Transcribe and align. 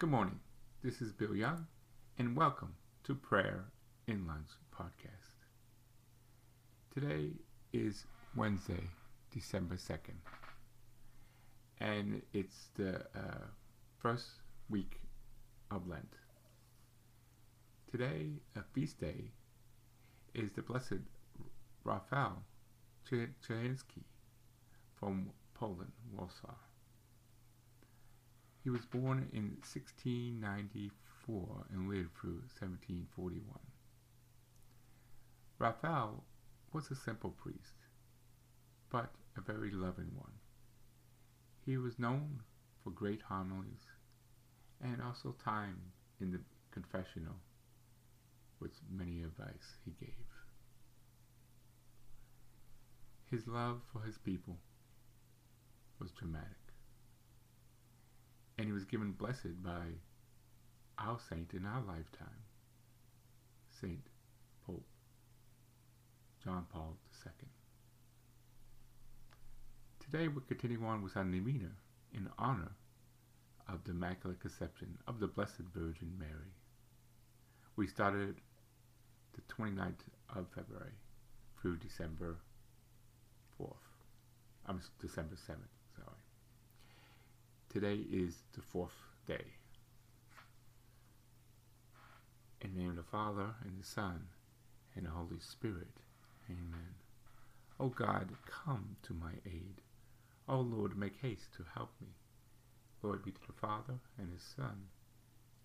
Good 0.00 0.08
morning. 0.08 0.40
This 0.82 1.02
is 1.02 1.12
Bill 1.12 1.36
Young, 1.36 1.66
and 2.16 2.34
welcome 2.34 2.74
to 3.04 3.14
Prayer 3.14 3.66
in 4.06 4.26
Lunch 4.26 4.48
podcast. 4.74 5.44
Today 6.94 7.32
is 7.74 8.06
Wednesday, 8.34 8.88
December 9.30 9.74
2nd, 9.74 10.16
and 11.80 12.22
it's 12.32 12.70
the 12.76 13.00
uh, 13.14 13.44
first 13.98 14.40
week 14.70 15.02
of 15.70 15.86
Lent. 15.86 16.14
Today, 17.90 18.30
a 18.56 18.62
feast 18.72 19.00
day, 19.00 19.32
is 20.32 20.50
the 20.52 20.62
Blessed 20.62 21.04
Raphael 21.84 22.42
Czerniawski 23.06 24.04
from 24.98 25.28
Poland, 25.52 25.92
Warsaw. 26.16 26.54
He 28.62 28.68
was 28.68 28.84
born 28.84 29.30
in 29.32 29.56
1694 29.62 31.66
and 31.72 31.88
lived 31.88 32.14
through 32.14 32.42
1741. 32.60 33.42
Raphael 35.58 36.24
was 36.72 36.90
a 36.90 36.94
simple 36.94 37.30
priest, 37.30 37.86
but 38.90 39.12
a 39.36 39.40
very 39.40 39.70
loving 39.70 40.10
one. 40.14 40.32
He 41.64 41.78
was 41.78 41.98
known 41.98 42.42
for 42.84 42.90
great 42.90 43.22
homilies 43.22 43.86
and 44.82 45.00
also 45.00 45.34
time 45.42 45.80
in 46.20 46.30
the 46.30 46.40
confessional 46.70 47.36
with 48.60 48.72
many 48.90 49.22
advice 49.22 49.78
he 49.84 49.92
gave. 49.92 50.26
His 53.30 53.46
love 53.46 53.80
for 53.90 54.02
his 54.02 54.18
people 54.18 54.58
was 55.98 56.10
dramatic 56.10 56.59
and 58.60 58.68
he 58.68 58.74
was 58.74 58.84
given 58.84 59.12
blessed 59.12 59.62
by 59.62 59.86
our 60.98 61.18
saint 61.30 61.54
in 61.54 61.64
our 61.64 61.80
lifetime, 61.80 62.44
Saint 63.80 64.06
Pope 64.66 64.84
John 66.44 66.66
Paul 66.70 66.94
II. 67.24 67.48
Today 70.04 70.28
we're 70.28 70.42
continuing 70.42 70.84
on 70.84 71.02
with 71.02 71.16
our 71.16 71.24
novena 71.24 71.70
in 72.12 72.28
honor 72.38 72.72
of 73.66 73.82
the 73.84 73.92
Immaculate 73.92 74.40
Conception 74.40 74.98
of 75.08 75.20
the 75.20 75.26
Blessed 75.26 75.62
Virgin 75.74 76.12
Mary. 76.18 76.52
We 77.76 77.86
started 77.86 78.42
the 79.32 79.54
29th 79.54 80.04
of 80.36 80.48
February 80.54 80.98
through 81.62 81.78
December 81.78 82.36
4th. 83.58 83.72
I'm 84.66 84.82
December 85.00 85.36
7th. 85.48 85.79
Today 87.72 88.00
is 88.10 88.34
the 88.52 88.62
fourth 88.62 88.96
day. 89.28 89.44
In 92.60 92.74
the 92.74 92.80
name 92.80 92.90
of 92.90 92.96
the 92.96 93.04
Father, 93.04 93.54
and 93.62 93.80
the 93.80 93.86
Son, 93.86 94.26
and 94.96 95.06
the 95.06 95.10
Holy 95.10 95.38
Spirit. 95.38 96.00
Amen. 96.48 96.94
O 97.78 97.86
God, 97.86 98.30
come 98.44 98.96
to 99.04 99.14
my 99.14 99.30
aid. 99.46 99.82
O 100.48 100.58
Lord, 100.58 100.98
make 100.98 101.20
haste 101.22 101.54
to 101.58 101.64
help 101.76 101.90
me. 102.00 102.08
Lord 103.04 103.24
be 103.24 103.30
to 103.30 103.46
the 103.46 103.52
Father, 103.52 104.00
and 104.18 104.32
His 104.32 104.42
Son, 104.42 104.88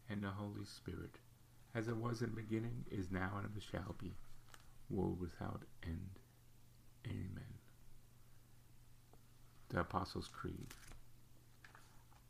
and 0.07 0.21
the 0.21 0.29
Holy 0.29 0.65
Spirit, 0.65 1.15
as 1.73 1.87
it 1.87 1.97
was 1.97 2.21
in 2.21 2.29
the 2.29 2.35
beginning, 2.35 2.85
is 2.91 3.09
now, 3.09 3.31
and 3.37 3.45
ever 3.45 3.59
shall 3.59 3.95
be, 3.99 4.13
world 4.91 5.19
without 5.19 5.63
end. 5.83 6.19
Amen. 7.07 7.55
The 9.69 9.79
Apostles' 9.79 10.29
Creed. 10.31 10.67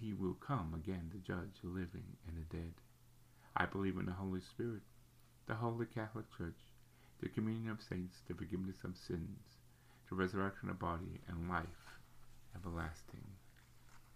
he 0.00 0.12
will 0.12 0.34
come 0.34 0.72
again 0.74 1.10
to 1.12 1.18
judge 1.18 1.60
the 1.62 1.68
living 1.68 2.16
and 2.26 2.36
the 2.36 2.56
dead. 2.56 2.72
I 3.56 3.66
believe 3.66 3.98
in 3.98 4.06
the 4.06 4.12
Holy 4.12 4.40
Spirit, 4.40 4.82
the 5.46 5.54
Holy 5.54 5.86
Catholic 5.86 6.26
Church, 6.36 6.58
the 7.20 7.28
communion 7.28 7.70
of 7.70 7.82
saints, 7.82 8.18
the 8.26 8.34
forgiveness 8.34 8.84
of 8.84 8.96
sins, 8.96 9.38
the 10.08 10.14
resurrection 10.16 10.70
of 10.70 10.78
body, 10.78 11.20
and 11.28 11.48
life 11.48 11.98
everlasting. 12.54 13.24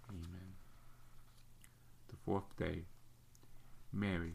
Amen. 0.08 0.54
The 2.08 2.16
fourth 2.24 2.56
day, 2.58 2.82
Mary, 3.92 4.34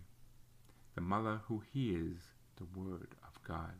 the 0.95 1.01
mother 1.01 1.41
who 1.47 1.63
hears 1.73 2.17
the 2.57 2.79
word 2.79 3.09
of 3.23 3.43
God. 3.47 3.73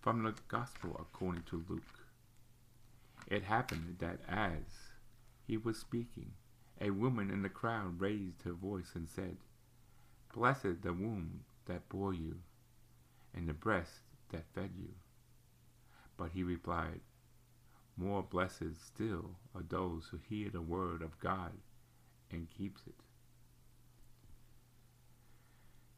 From 0.00 0.22
the 0.22 0.34
Gospel 0.48 0.96
according 0.98 1.42
to 1.44 1.64
Luke. 1.68 1.82
It 3.26 3.42
happened 3.42 3.96
that 3.98 4.20
as 4.28 4.89
he 5.50 5.56
was 5.56 5.76
speaking, 5.76 6.30
a 6.80 6.90
woman 6.90 7.28
in 7.28 7.42
the 7.42 7.48
crowd 7.48 8.00
raised 8.00 8.44
her 8.44 8.52
voice 8.52 8.92
and 8.94 9.08
said, 9.08 9.36
Blessed 10.32 10.82
the 10.82 10.92
womb 10.92 11.40
that 11.66 11.88
bore 11.88 12.14
you, 12.14 12.36
and 13.34 13.48
the 13.48 13.52
breast 13.52 14.02
that 14.28 14.46
fed 14.54 14.70
you. 14.78 14.90
But 16.16 16.30
he 16.34 16.44
replied, 16.44 17.00
More 17.96 18.22
blessed 18.22 18.76
still 18.80 19.38
are 19.52 19.64
those 19.68 20.06
who 20.12 20.18
hear 20.28 20.50
the 20.50 20.62
word 20.62 21.02
of 21.02 21.18
God 21.18 21.54
and 22.30 22.48
keeps 22.48 22.82
it. 22.86 23.00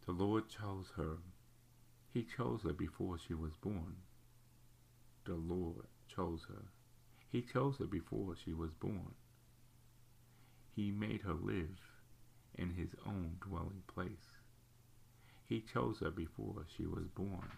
The 0.07 0.13
Lord 0.13 0.49
chose 0.49 0.93
her. 0.97 1.19
He 2.15 2.23
chose 2.23 2.63
her 2.63 2.73
before 2.73 3.19
she 3.19 3.35
was 3.35 3.53
born. 3.61 3.97
The 5.27 5.35
Lord 5.35 5.89
chose 6.09 6.47
her. 6.49 6.65
He 7.29 7.43
chose 7.43 7.77
her 7.77 7.87
before 7.87 8.35
she 8.43 8.55
was 8.55 8.71
born. 8.73 9.13
He 10.75 10.91
made 10.91 11.21
her 11.23 11.35
live 11.35 11.79
in 12.55 12.71
his 12.71 12.95
own 13.07 13.37
dwelling 13.47 13.83
place. 13.87 14.39
He 15.45 15.61
chose 15.61 15.99
her 16.01 16.11
before 16.11 16.65
she 16.77 16.87
was 16.87 17.07
born. 17.15 17.51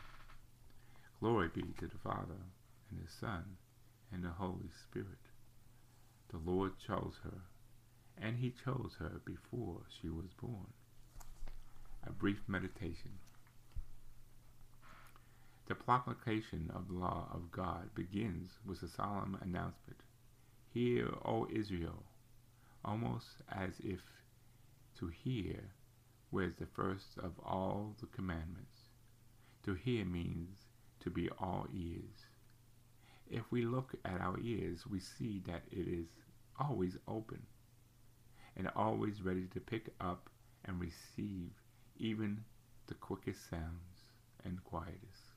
Glory 1.20 1.48
be 1.48 1.62
to 1.78 1.86
the 1.86 1.98
Father, 2.02 2.42
and 2.90 3.00
the 3.00 3.10
Son, 3.10 3.56
and 4.12 4.24
the 4.24 4.30
Holy 4.30 4.70
Spirit. 4.82 5.30
The 6.30 6.38
Lord 6.38 6.72
chose 6.84 7.14
her, 7.22 7.42
and 8.18 8.36
he 8.36 8.50
chose 8.50 8.96
her 8.98 9.20
before 9.24 9.82
she 9.88 10.08
was 10.08 10.32
born. 10.40 10.72
A 12.06 12.10
brief 12.12 12.40
meditation. 12.48 13.12
The 15.66 15.74
proclamation 15.76 16.70
of 16.74 16.88
the 16.88 16.94
law 16.94 17.28
of 17.32 17.50
God 17.50 17.94
begins 17.94 18.50
with 18.66 18.82
a 18.82 18.88
solemn 18.88 19.38
announcement. 19.40 20.00
Hear, 20.72 21.08
O 21.24 21.46
Israel, 21.50 22.02
almost 22.84 23.26
as 23.50 23.72
if 23.80 24.00
to 24.98 25.06
hear 25.06 25.72
was 26.30 26.52
the 26.58 26.66
first 26.66 27.18
of 27.18 27.32
all 27.44 27.94
the 28.00 28.06
commandments. 28.06 28.88
To 29.64 29.74
hear 29.74 30.04
means 30.04 30.58
to 31.00 31.10
be 31.10 31.30
all 31.38 31.66
ears. 31.72 32.26
If 33.30 33.50
we 33.50 33.64
look 33.64 33.94
at 34.04 34.20
our 34.20 34.38
ears, 34.40 34.86
we 34.86 35.00
see 35.00 35.42
that 35.46 35.62
it 35.70 35.88
is 35.88 36.08
always 36.58 36.96
open 37.08 37.42
and 38.56 38.70
always 38.76 39.22
ready 39.22 39.46
to 39.54 39.60
pick 39.60 39.88
up 40.00 40.28
and 40.64 40.80
receive 40.80 41.50
even 41.96 42.44
the 42.86 42.94
quickest 42.94 43.48
sounds 43.48 44.12
and 44.44 44.62
quietest. 44.64 45.32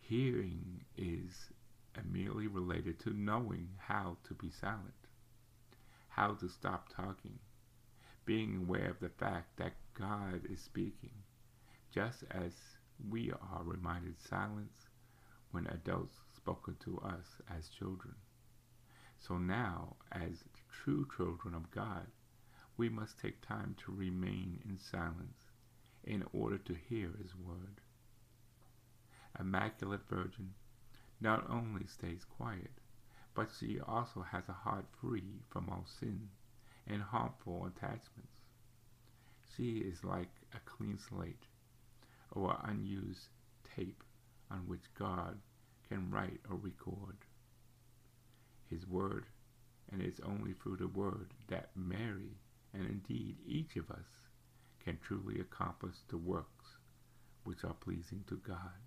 Hearing 0.00 0.84
is 0.96 1.50
immediately 1.98 2.46
related 2.46 2.98
to 3.00 3.10
knowing 3.10 3.68
how 3.78 4.16
to 4.24 4.34
be 4.34 4.50
silent 4.50 5.07
how 6.18 6.34
to 6.34 6.48
stop 6.48 6.88
talking, 6.88 7.38
being 8.26 8.64
aware 8.64 8.90
of 8.90 8.98
the 8.98 9.08
fact 9.08 9.56
that 9.56 9.74
God 9.96 10.40
is 10.50 10.58
speaking, 10.58 11.14
just 11.94 12.24
as 12.32 12.50
we 13.08 13.30
are 13.30 13.62
reminded 13.62 14.20
silence 14.20 14.88
when 15.52 15.68
adults 15.68 16.16
spoken 16.36 16.74
to 16.80 16.98
us 17.04 17.40
as 17.56 17.68
children. 17.68 18.16
So 19.20 19.38
now, 19.38 19.94
as 20.10 20.42
true 20.72 21.06
children 21.16 21.54
of 21.54 21.70
God, 21.70 22.08
we 22.76 22.88
must 22.88 23.20
take 23.20 23.40
time 23.40 23.76
to 23.84 23.92
remain 23.92 24.58
in 24.68 24.76
silence 24.76 25.52
in 26.02 26.24
order 26.32 26.58
to 26.58 26.74
hear 26.88 27.10
His 27.22 27.36
word. 27.36 27.80
Immaculate 29.38 30.08
Virgin 30.10 30.54
not 31.20 31.48
only 31.48 31.86
stays 31.86 32.24
quiet, 32.24 32.72
but 33.38 33.50
she 33.60 33.78
also 33.86 34.20
has 34.32 34.42
a 34.48 34.52
heart 34.52 34.84
free 35.00 35.22
from 35.48 35.68
all 35.70 35.86
sin 36.00 36.28
and 36.88 37.00
harmful 37.00 37.66
attachments. 37.66 38.34
She 39.56 39.78
is 39.78 40.02
like 40.02 40.32
a 40.56 40.58
clean 40.64 40.98
slate 40.98 41.44
or 42.32 42.58
unused 42.64 43.28
tape 43.76 44.02
on 44.50 44.66
which 44.66 44.92
God 44.98 45.38
can 45.88 46.10
write 46.10 46.40
or 46.50 46.56
record. 46.56 47.14
His 48.68 48.88
word, 48.88 49.26
and 49.92 50.02
it's 50.02 50.20
only 50.26 50.54
through 50.54 50.78
the 50.78 50.88
word 50.88 51.28
that 51.46 51.70
Mary, 51.76 52.34
and 52.74 52.86
indeed 52.90 53.36
each 53.46 53.76
of 53.76 53.88
us, 53.92 54.18
can 54.84 54.98
truly 55.00 55.40
accomplish 55.40 55.94
the 56.08 56.18
works 56.18 56.66
which 57.44 57.62
are 57.62 57.74
pleasing 57.74 58.24
to 58.26 58.34
God. 58.44 58.82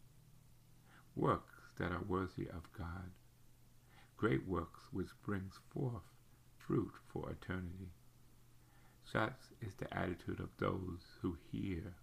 Works 1.16 1.56
that 1.80 1.94
are 1.94 2.04
worthy 2.06 2.50
of 2.50 2.70
God. 2.78 3.12
Great 4.22 4.48
works 4.48 4.82
which 4.92 5.10
brings 5.24 5.56
forth 5.74 6.04
fruit 6.56 6.92
for 7.12 7.32
eternity. 7.32 7.90
Such 9.04 9.34
is 9.62 9.74
the 9.74 9.92
attitude 9.98 10.40
of 10.40 10.56
those 10.60 11.00
who 11.22 11.36
hear, 11.52 11.96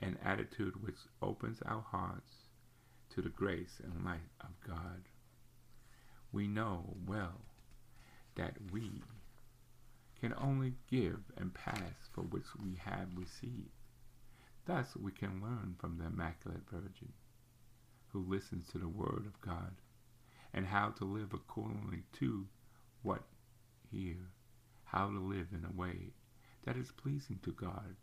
an 0.00 0.18
attitude 0.24 0.80
which 0.80 0.94
opens 1.20 1.60
our 1.62 1.80
hearts 1.82 2.30
to 3.10 3.22
the 3.22 3.28
grace 3.28 3.80
and 3.82 4.04
light 4.04 4.30
of 4.40 4.50
God. 4.64 5.08
We 6.30 6.46
know 6.46 6.94
well 7.08 7.40
that 8.36 8.54
we 8.70 9.02
can 10.20 10.32
only 10.38 10.74
give 10.88 11.18
and 11.36 11.52
pass 11.52 12.08
for 12.12 12.22
which 12.22 12.54
we 12.62 12.76
have 12.84 13.08
received. 13.16 13.72
Thus 14.64 14.94
we 14.94 15.10
can 15.10 15.42
learn 15.42 15.74
from 15.80 15.98
the 15.98 16.06
Immaculate 16.06 16.70
Virgin, 16.70 17.12
who 18.12 18.20
listens 18.20 18.68
to 18.68 18.78
the 18.78 18.86
Word 18.86 19.24
of 19.26 19.40
God, 19.40 19.74
and 20.56 20.66
how 20.66 20.88
to 20.88 21.04
live 21.04 21.34
accordingly 21.34 22.02
to 22.14 22.46
what 23.02 23.22
here, 23.92 24.30
how 24.84 25.06
to 25.06 25.20
live 25.20 25.48
in 25.52 25.64
a 25.64 25.80
way 25.80 26.14
that 26.64 26.76
is 26.76 26.90
pleasing 26.90 27.38
to 27.44 27.52
God, 27.52 27.94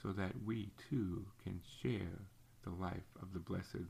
so 0.00 0.10
that 0.10 0.44
we 0.44 0.70
too 0.88 1.24
can 1.42 1.60
share 1.82 2.20
the 2.62 2.70
life 2.70 3.16
of 3.20 3.32
the 3.32 3.40
blessed 3.40 3.88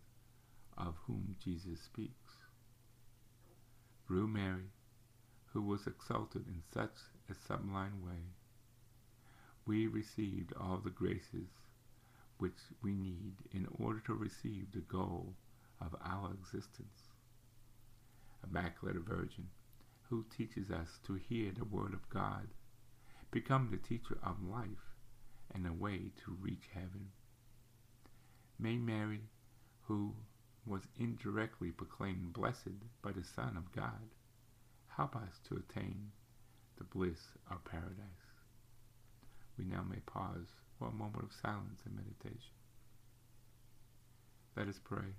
of 0.79 0.95
whom 1.07 1.37
Jesus 1.45 1.81
speaks. 1.83 2.37
Through 4.07 4.29
Mary, 4.29 4.71
who 5.53 5.61
was 5.61 5.87
exalted 5.87 6.47
in 6.47 6.63
such 6.73 6.95
a 7.29 7.35
sublime 7.35 8.01
way, 8.03 8.23
we 9.67 9.87
received 9.87 10.55
all 10.59 10.81
the 10.83 10.91
graces 10.91 11.49
which 12.39 12.57
we 12.81 12.95
need 12.95 13.35
in 13.53 13.67
order 13.79 14.01
to 14.07 14.15
receive 14.15 14.71
the 14.73 14.81
goal 14.81 15.35
of 15.81 15.95
our 16.03 16.33
existence. 16.33 17.08
Immaculate 18.51 18.97
Virgin, 18.97 19.49
who 20.09 20.25
teaches 20.35 20.71
us 20.71 20.99
to 21.07 21.15
hear 21.15 21.53
the 21.53 21.65
Word 21.65 21.93
of 21.93 22.09
God, 22.09 22.49
become 23.31 23.69
the 23.71 23.77
teacher 23.77 24.19
of 24.23 24.43
life 24.43 24.95
and 25.55 25.65
the 25.65 25.73
way 25.73 26.13
to 26.25 26.37
reach 26.41 26.69
heaven. 26.73 27.09
May 28.59 28.77
Mary, 28.77 29.23
who 29.83 30.15
was 30.67 30.83
indirectly 30.99 31.71
proclaimed 31.71 32.33
blessed 32.33 32.85
by 33.03 33.13
the 33.13 33.25
Son 33.25 33.57
of 33.57 33.73
God, 33.73 34.15
help 34.89 35.15
us 35.17 35.41
to 35.49 35.57
attain 35.57 36.11
the 36.77 36.85
bliss 36.85 37.33
of 37.51 37.65
paradise. 37.65 37.97
We 39.59 39.65
now 39.65 39.85
may 39.89 40.01
pause 40.07 40.49
for 40.79 40.89
a 40.89 40.93
moment 40.93 41.25
of 41.25 41.33
silence 41.43 41.81
and 41.85 41.97
meditation. 41.97 42.55
Let 44.57 44.69
us 44.69 44.81
pray. 44.83 45.15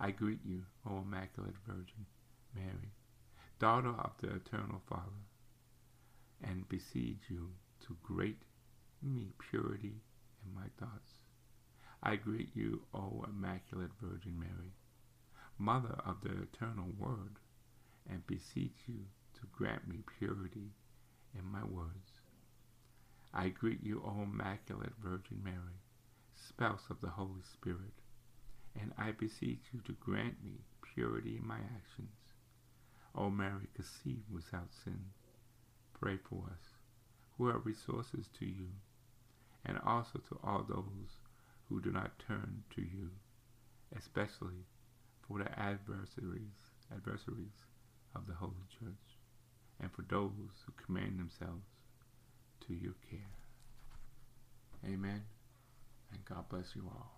I 0.00 0.12
greet 0.12 0.44
you, 0.44 0.64
O 0.86 0.98
Immaculate 0.98 1.56
Virgin 1.66 2.06
Mary, 2.54 2.92
daughter 3.58 3.88
of 3.88 4.12
the 4.20 4.34
Eternal 4.36 4.80
Father, 4.88 5.26
and 6.40 6.68
beseech 6.68 7.22
you 7.28 7.50
to 7.80 7.96
grant 8.02 8.36
me 9.02 9.32
purity 9.50 10.00
in 10.44 10.54
my 10.54 10.68
thoughts. 10.78 11.18
I 12.00 12.14
greet 12.14 12.54
you, 12.54 12.82
O 12.94 13.24
Immaculate 13.28 13.90
Virgin 14.00 14.38
Mary, 14.38 14.72
Mother 15.58 15.98
of 16.06 16.20
the 16.22 16.42
Eternal 16.42 16.92
Word, 16.96 17.40
and 18.08 18.24
beseech 18.26 18.78
you 18.86 19.06
to 19.34 19.46
grant 19.50 19.88
me 19.88 20.04
purity 20.18 20.70
in 21.36 21.44
my 21.44 21.64
words. 21.64 22.20
I 23.34 23.48
greet 23.48 23.82
you, 23.82 24.00
O 24.04 24.22
Immaculate 24.22 24.94
Virgin 25.02 25.42
Mary, 25.42 25.82
spouse 26.36 26.84
of 26.88 27.00
the 27.00 27.10
Holy 27.10 27.42
Spirit, 27.52 27.94
and 28.80 28.92
I 28.98 29.12
beseech 29.12 29.62
you 29.72 29.80
to 29.86 29.92
grant 29.92 30.42
me 30.44 30.60
purity 30.94 31.36
in 31.36 31.46
my 31.46 31.58
actions. 31.58 32.34
O 33.14 33.30
Mary, 33.30 33.68
conceived 33.74 34.30
without 34.32 34.68
sin, 34.84 35.00
pray 35.98 36.18
for 36.28 36.44
us, 36.52 36.74
who 37.36 37.48
are 37.48 37.58
resources 37.58 38.28
to 38.38 38.44
you, 38.46 38.68
and 39.64 39.78
also 39.84 40.20
to 40.28 40.38
all 40.44 40.64
those 40.68 41.20
who 41.68 41.80
do 41.80 41.90
not 41.90 42.18
turn 42.26 42.62
to 42.74 42.82
you, 42.82 43.10
especially 43.96 44.66
for 45.26 45.38
the 45.38 45.58
adversaries, 45.58 46.72
adversaries 46.92 47.66
of 48.14 48.26
the 48.26 48.34
Holy 48.34 48.66
Church, 48.78 49.18
and 49.80 49.92
for 49.92 50.02
those 50.08 50.64
who 50.66 50.72
commend 50.84 51.18
themselves 51.18 51.66
to 52.66 52.74
your 52.74 52.94
care. 53.10 53.20
Amen. 54.84 55.22
And 56.12 56.24
God 56.24 56.48
bless 56.48 56.74
you 56.74 56.82
all. 56.86 57.17